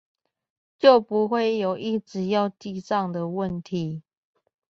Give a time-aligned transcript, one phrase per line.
[0.79, 4.01] 就不會有一直要記帳的問題